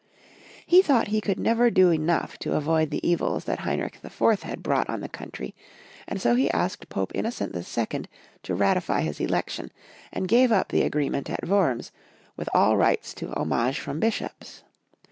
[0.65, 4.41] He thought he could never do enough to avoid the evils that Heinrich IV.
[4.41, 5.53] had brought on the country,
[6.07, 8.05] and so he asked Pope Innocent II.
[8.41, 9.71] to ratify his election,
[10.11, 11.91] and gave up the agreement at Wurms,
[12.35, 14.63] with all rights to homage from bishops.